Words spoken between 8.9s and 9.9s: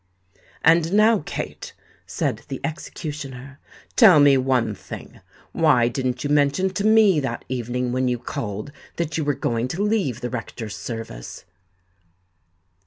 that you were going to